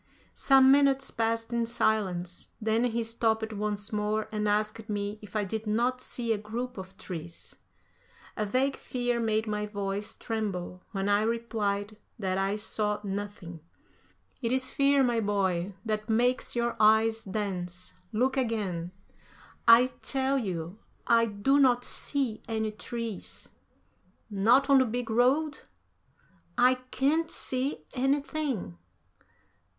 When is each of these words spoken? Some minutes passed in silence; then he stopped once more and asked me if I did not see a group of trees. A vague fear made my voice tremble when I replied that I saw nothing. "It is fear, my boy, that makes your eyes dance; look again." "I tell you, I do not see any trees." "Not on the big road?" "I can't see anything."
Some 0.33 0.71
minutes 0.71 1.11
passed 1.11 1.53
in 1.53 1.67
silence; 1.67 2.53
then 2.59 2.85
he 2.85 3.03
stopped 3.03 3.53
once 3.53 3.93
more 3.93 4.27
and 4.31 4.47
asked 4.49 4.89
me 4.89 5.19
if 5.21 5.35
I 5.35 5.43
did 5.43 5.67
not 5.67 6.01
see 6.01 6.33
a 6.33 6.39
group 6.39 6.79
of 6.79 6.97
trees. 6.97 7.55
A 8.35 8.43
vague 8.43 8.77
fear 8.77 9.19
made 9.19 9.45
my 9.45 9.67
voice 9.67 10.15
tremble 10.15 10.81
when 10.91 11.07
I 11.07 11.21
replied 11.21 11.97
that 12.17 12.39
I 12.39 12.55
saw 12.55 12.99
nothing. 13.03 13.59
"It 14.41 14.51
is 14.51 14.71
fear, 14.71 15.03
my 15.03 15.19
boy, 15.19 15.75
that 15.85 16.09
makes 16.09 16.55
your 16.55 16.75
eyes 16.79 17.23
dance; 17.23 17.93
look 18.11 18.37
again." 18.37 18.89
"I 19.67 19.93
tell 20.01 20.39
you, 20.39 20.79
I 21.05 21.25
do 21.27 21.59
not 21.59 21.85
see 21.85 22.41
any 22.47 22.71
trees." 22.71 23.49
"Not 24.31 24.67
on 24.67 24.79
the 24.79 24.85
big 24.85 25.11
road?" 25.11 25.59
"I 26.57 26.73
can't 26.89 27.29
see 27.29 27.85
anything." 27.93 28.79